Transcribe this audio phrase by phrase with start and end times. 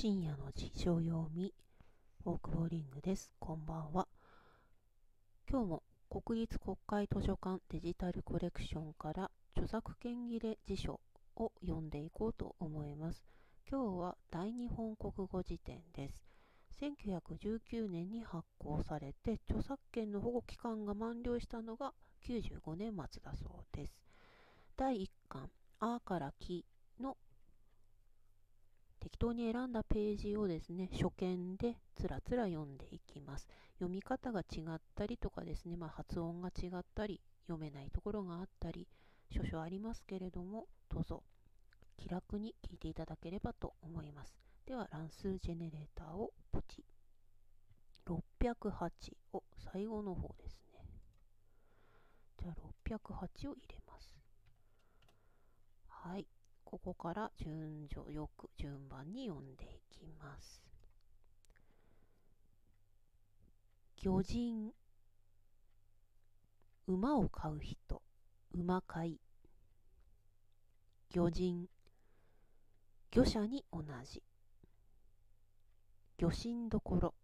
[0.00, 1.52] 深夜の辞書読み、
[2.24, 3.32] 大久保リングです。
[3.40, 4.06] こんばんは。
[5.50, 11.00] 今日も国立国会図書館デジタルコレクションから著作権切れ辞書
[11.34, 13.24] を読んでいこうと思います。
[13.68, 16.22] 今日は大日本国語辞典です。
[16.80, 21.92] 1919年に発行されて著作権の保護期間が満了したのが
[22.24, 23.98] 95年末だそうです。
[24.76, 26.64] 第1巻、あからき
[27.00, 27.16] の
[29.00, 33.48] 適当に選んだページをですね、初見でつらつら読んでいきます。
[33.74, 38.88] 読み方が違ったりとかですね、まあ、発音が違ったり、読めないところがあったり、
[39.30, 41.22] 少々ありますけれども、どうぞ
[41.96, 44.36] 気楽に聞いていただければと思います。
[44.66, 46.84] では、乱数ジェネレーターをポチ。
[48.06, 48.90] 608
[49.34, 49.42] を
[49.72, 50.84] 最後の方ですね。
[52.38, 52.54] じゃあ、
[52.88, 54.14] 608を入れます。
[55.88, 56.26] はい。
[56.70, 60.62] ここから順序よく順番に読んでいきます。
[63.96, 64.70] 魚人
[66.86, 68.02] 馬を飼う人。
[68.52, 69.20] 馬飼い。
[71.08, 71.68] 魚人。
[73.12, 74.22] 魚者に同じ。
[76.18, 77.14] 魚神どころ。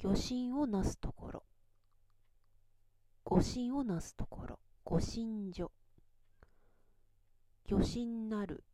[0.00, 1.44] 魚神をなすところ。
[3.24, 4.58] 魚神をなすところ。
[4.84, 5.70] ご神所。
[7.66, 8.64] 魚神なる。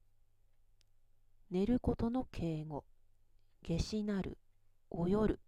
[1.51, 2.85] 寝ることの敬語。
[3.63, 4.39] 下しなる。
[4.91, 5.41] 泳る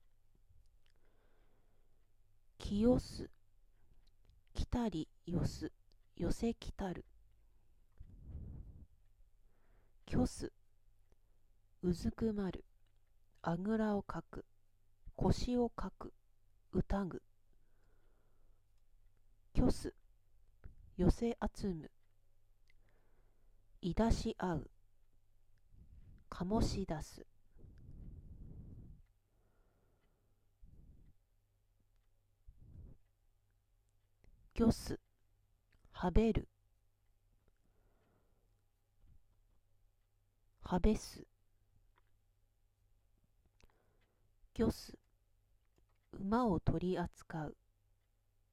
[2.58, 3.30] 清す。
[4.52, 5.72] 来たりよす。
[6.16, 7.06] 寄せ来たる。
[10.08, 10.52] 虚す。
[11.82, 12.66] うずくまる。
[13.40, 14.44] あぐらをかく。
[15.16, 16.12] 腰をかく。
[16.72, 17.22] 歌ぐ。
[19.56, 19.94] 虚す。
[21.00, 21.90] 寄せ集む。
[23.80, 24.70] いだし合う。
[26.28, 27.26] 醸し出す。
[34.52, 35.00] ぎす。
[35.92, 36.46] はべる。
[40.60, 41.26] はべす。
[44.52, 44.98] ぎょす。
[46.12, 47.56] 馬を取り扱う。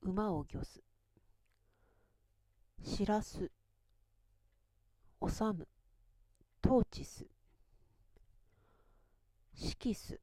[0.01, 0.81] 馬をぎょす。
[2.83, 3.51] 知らす、
[5.19, 5.67] 治む、
[6.65, 7.25] 統治す、
[9.55, 10.19] 指揮す、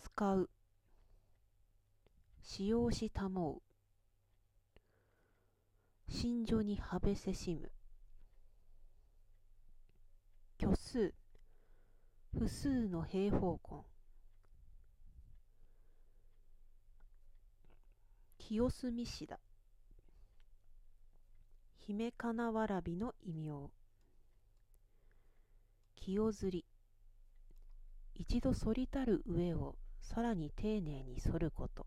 [0.00, 0.50] 使う、
[2.42, 3.62] 使用したも
[6.08, 7.70] う、心情にはべせしむ、
[10.58, 11.14] 虚数、
[12.32, 13.84] 複数の平方根、
[18.38, 19.38] 清澄市だ。
[21.86, 23.70] 姫かなわらびの異名。
[25.96, 26.64] 清ずり。
[28.14, 31.86] 一度反りたる上をさらに丁寧に反ること。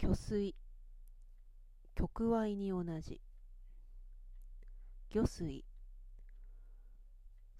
[0.00, 0.54] 虚水。
[1.94, 3.20] 曲合に同じ。
[5.10, 5.64] 魚水。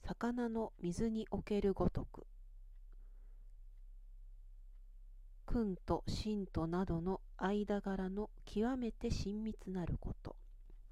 [0.03, 2.27] 魚の水におけるごとく。
[5.53, 10.35] 君と神となどの間柄の極めて親密なること。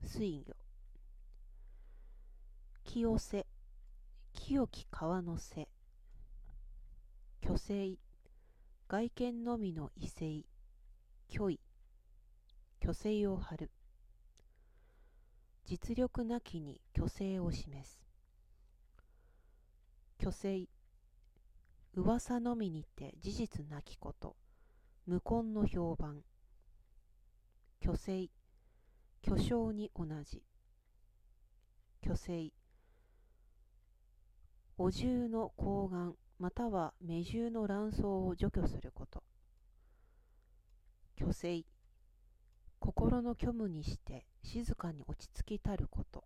[0.04, 0.54] 水魚。
[2.84, 3.47] 清瀬。
[4.34, 5.66] 清き川の瀬。
[7.43, 7.97] 虚勢。
[8.87, 10.43] 外見のみの異性。
[11.32, 11.60] 虚位。
[12.82, 13.70] 虚勢を張る。
[15.65, 17.99] 実力なきに虚勢を示す。
[20.19, 20.69] 虚勢。
[21.94, 24.37] 噂のみにて事実なきこと。
[25.10, 26.22] 無根の評判。
[27.82, 28.31] 虚勢。
[29.22, 30.44] 巨匠に同じ。
[32.00, 32.53] 虚勢。
[34.78, 36.15] お重の睾丸。
[36.38, 39.25] または目重の卵巣を除去すること。
[41.19, 41.65] 虚勢。
[42.78, 46.22] 心の虚無にして静かに落ち着きたること。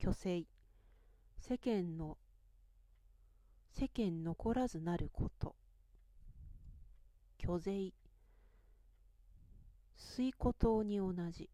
[0.00, 0.44] 虚勢。
[1.40, 2.16] 世間の
[3.72, 5.56] 世間残らずなること。
[7.44, 7.92] 虚勢。
[9.96, 11.50] 水湖島に同じ。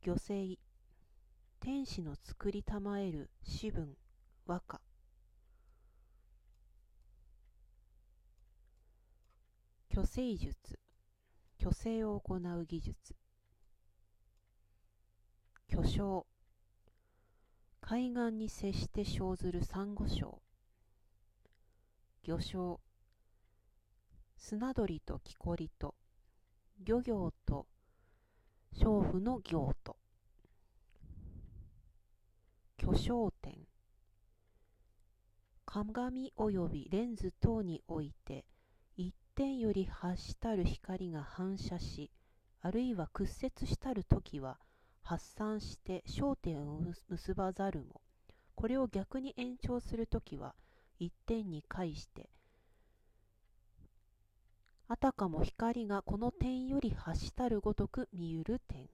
[0.00, 0.58] 魚星
[1.60, 3.94] 天使の作りたまえる詩文
[4.46, 4.80] 和歌。
[9.92, 10.78] 虚勢術。
[11.60, 13.14] 虚勢を行う技術。
[15.68, 16.26] 巨匠。
[17.82, 20.40] 海岸に接して生ずるサンゴ礁。
[22.24, 22.80] 魚礁
[24.36, 25.96] 砂鳥と木こりと
[26.78, 27.66] 漁業と
[28.72, 29.96] 娼婦の業と。
[32.76, 33.66] 巨匠点
[35.64, 38.44] 鏡及びレンズ等において
[38.96, 42.12] 一点より発したる光が反射し
[42.60, 44.58] あるいは屈折したる時は
[45.02, 48.00] 発散して焦点を結ばざるも。
[48.54, 50.54] これを逆に延長する時は
[51.04, 52.30] 一点に介して
[54.86, 58.88] あたかも光がこの点より発したるごとく見ゆる点。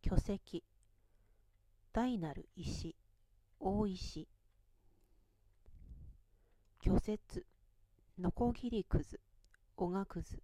[0.00, 0.62] 巨石
[1.92, 2.96] 大なる石
[3.60, 4.28] 大石。
[6.80, 7.44] 巨雪
[8.18, 9.20] のこぎりくず
[9.76, 10.40] おがくず。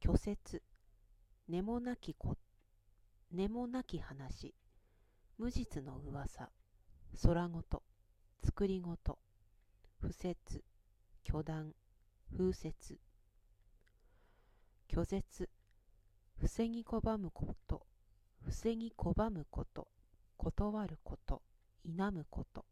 [0.00, 0.62] 巨雪
[1.48, 2.36] 根もなきこ
[3.30, 4.54] 根もなき話。
[5.36, 6.48] 無実の噂
[7.20, 7.82] 空ごと。
[8.44, 9.18] 作りごと。
[10.00, 10.64] 不説。
[11.24, 11.74] 巨断
[12.30, 13.00] 風雪
[14.88, 15.50] 拒絶。
[16.38, 17.86] 防ぎ拒むこと。
[18.42, 19.88] 防ぎ拒むこと。
[20.36, 21.42] 断ること。
[21.84, 22.64] 否むこと。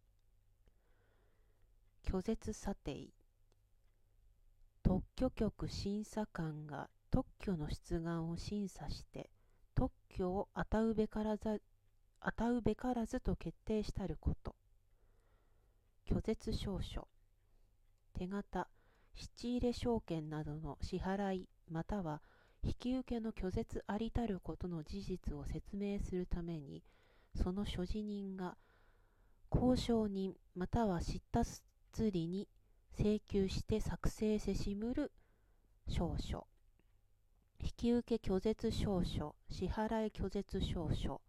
[2.04, 3.08] 拒絶査定
[4.82, 9.30] 特許局審査官が特許の出願を審査して
[9.74, 11.62] 特許を与うべからず
[12.20, 14.54] 与うべからずと決定したること。
[16.04, 17.08] 拒絶証書
[18.12, 18.68] 手形
[19.14, 22.20] 七入れ証券などの支払いまたは
[22.62, 26.82] 引き受けの拒絶ありたることの事実を説明するために
[27.34, 28.56] その所持人が
[29.52, 32.48] 交渉人または知ったつりに
[32.98, 35.12] 請求して作成せしむる
[35.88, 36.46] 証書。
[37.60, 41.20] 引き受け拒絶証書支払い拒絶証書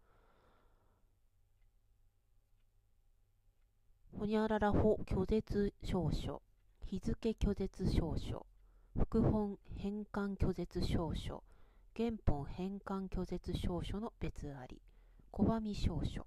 [4.18, 6.42] ほにゃららほ拒絶証書。
[6.86, 8.46] 日付拒絶証書。
[8.96, 11.44] 副本返還拒絶証書。
[11.94, 14.80] 原本返還拒絶証書の別あり。
[15.32, 16.26] 拒み証書。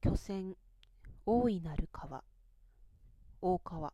[0.00, 0.54] 巨船。
[1.26, 2.22] 大いなる川。
[3.40, 3.92] 大川。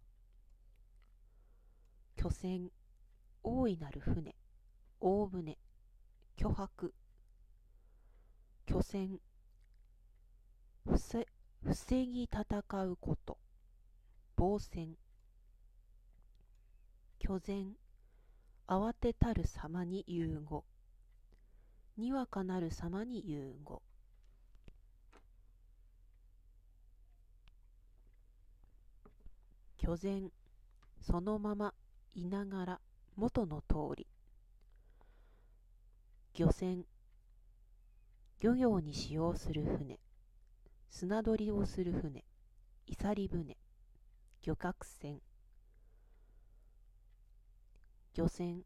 [2.15, 2.71] 巨船。
[3.43, 4.37] 大いなる船。
[5.01, 5.57] 大船。
[6.37, 6.93] 巨白。
[8.67, 9.19] 巨船。
[10.91, 11.27] 防
[12.07, 13.37] ぎ戦うこと。
[14.37, 14.97] 防戦。
[17.19, 17.77] 巨然
[18.67, 20.65] 慌てたる様に融合。
[21.99, 23.83] にわかなる様に融合。
[29.77, 30.31] 巨然
[31.03, 31.75] そのまま
[32.15, 32.81] いながら。
[33.15, 34.07] 元の通り。
[36.35, 36.87] 漁船。
[38.41, 39.99] 漁業に使用する船。
[40.91, 42.25] 砂取りをする船、
[42.87, 43.57] いさり船、
[44.45, 45.21] 漁獲船、
[48.15, 48.63] 漁船、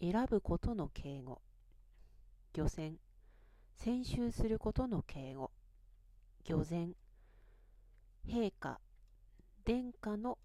[0.00, 1.40] 選ぶことの敬語、
[2.52, 2.96] 漁船、
[3.76, 5.50] 先週することの敬語、
[6.46, 6.90] 漁前、
[8.26, 8.80] 陛下、
[9.64, 10.38] 殿下の。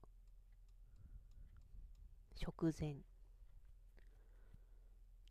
[2.37, 2.97] 食前、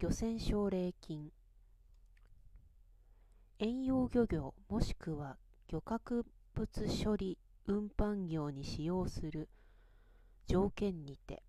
[0.00, 1.30] 漁船奨励金、
[3.58, 5.36] 遠洋漁業もしくは
[5.68, 6.24] 漁獲
[6.54, 9.48] 物処理運搬業に使用する
[10.46, 11.42] 条件にて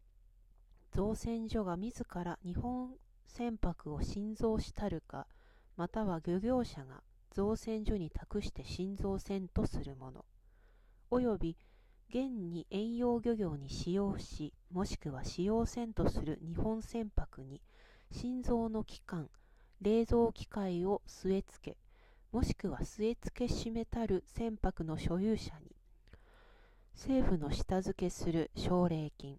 [0.91, 2.95] 造船所が自ら日本
[3.27, 5.27] 船舶を新造したるか
[5.75, 10.25] または漁業者が造船所に託して新造船とするもの
[11.11, 11.57] および
[12.09, 17.61] 現に遠洋漁業に使用しもしくは使用船とする日本船舶に
[18.11, 19.29] 新造の期間
[19.81, 21.77] 冷蔵機械を据え付け
[22.35, 25.73] もしくは据え付け締めたる船舶の所有者に
[26.93, 29.37] 政府の下付けする奨励金。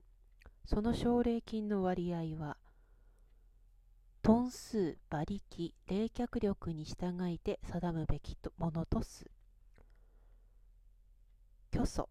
[0.65, 2.57] その奨励金の割合は
[4.23, 9.26] トン数馬力冷却力に従いて定むべきものとす。
[11.71, 12.09] 虚祖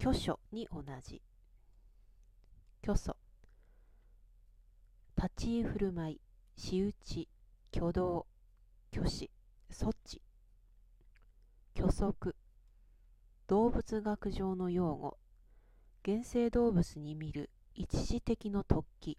[0.00, 1.20] 虚書に同じ。
[2.82, 3.14] 虚祖
[5.18, 6.20] 立ち居振る舞い
[6.56, 7.28] 仕打ち
[7.70, 8.26] 挙動
[8.94, 9.30] 虚子
[9.70, 10.22] 措置。
[11.76, 12.34] 虚測
[13.46, 15.18] 動物学上の用語。
[16.04, 19.18] 原生動物に見る一時的の突起。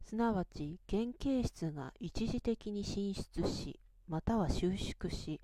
[0.00, 3.78] すなわち原型質が一時的に進出し
[4.08, 5.40] または収縮し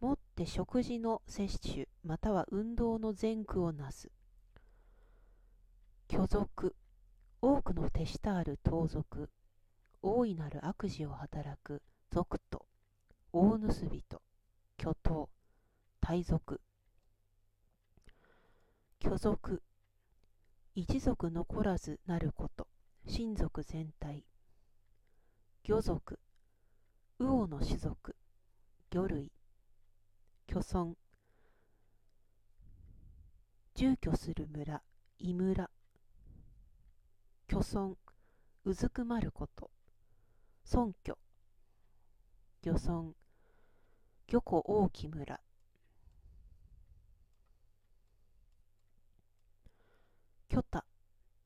[0.00, 4.10] もって食事の摂取または運動の前駆をなす。
[6.10, 6.74] 虚俗
[7.42, 9.28] 多くの手下ある盗賊。
[10.02, 12.69] 大いなる悪事を働く賊と。
[13.32, 14.20] 大盗人、
[14.76, 15.30] 巨頭、
[16.00, 16.60] 大族、
[18.98, 19.62] 巨族、
[20.74, 22.66] 一族残らずなること
[23.06, 24.24] 親族全体。
[25.62, 26.18] 魚族
[27.20, 28.16] 魚の種族
[28.90, 29.30] 魚類。
[30.48, 30.96] 漁村
[33.76, 34.82] 住居する村
[35.20, 35.70] 井村。
[37.46, 37.96] 漁村
[38.64, 39.70] うずくまること。
[40.64, 41.16] 村居。
[42.62, 43.14] 漁村
[44.30, 45.40] 漁湖大木村。
[50.48, 50.84] 巨多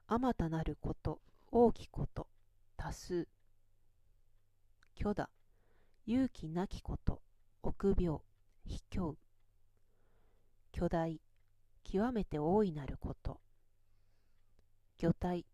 [0.06, 2.28] あまたなること大きこと
[2.76, 3.26] 多数。
[4.94, 5.30] 巨大
[6.04, 7.22] 勇気なきこと
[7.62, 8.18] 臆病
[8.66, 9.14] 卑怯。
[10.70, 11.22] 巨大
[11.84, 13.40] 極めて大いなること。
[14.98, 15.46] 魚体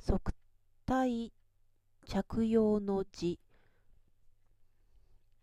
[0.00, 0.34] 側
[0.84, 1.32] 体
[2.04, 3.38] 着用の字。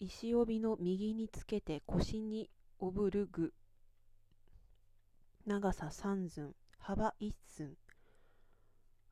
[0.06, 3.54] 石帯の右につけて腰におぶる具。
[5.46, 6.54] 長さ三寸。
[6.78, 7.78] 幅一寸。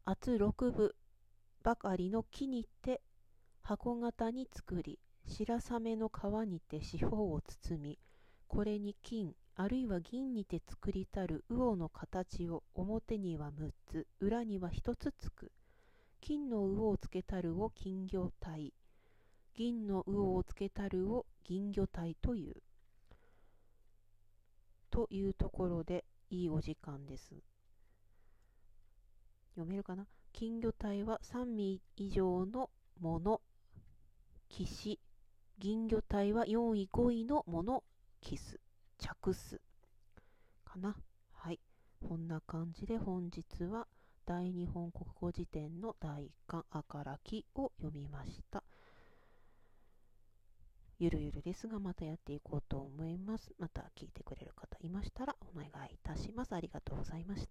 [0.03, 0.91] 厚六分
[1.63, 3.01] ばかりの木にて
[3.61, 7.99] 箱型に作り白鮫の皮にて四方を包み
[8.49, 15.53] これに金あるいは銀にて作りたる魚の形を表には6つ裏には1つつく。
[16.19, 18.73] 金の魚をつけたるを金魚体
[19.55, 22.55] 銀の魚をつけたるを銀魚体という
[24.89, 27.35] というところでいいお時間です。
[29.55, 30.05] 読めるかな？
[30.33, 33.41] 金魚体は3ミ以上のもの、
[34.49, 34.99] 騎士。
[35.59, 37.83] 銀魚体は4位、5位のもの、
[38.21, 38.59] キス、
[38.97, 39.59] 着す。
[40.65, 40.95] かな？
[41.33, 41.59] はい。
[42.07, 43.87] こんな感じで本日は
[44.25, 48.63] 大日本国語辞典の第1巻、あからきを読みました。
[51.01, 53.51] ゆるゆるですが、またやっていこうと思います。
[53.57, 56.53] また聞いてくれる方いましたらお願いいたします。
[56.53, 57.49] ありがとうございました。